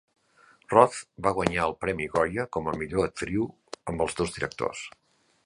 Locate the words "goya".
2.15-2.47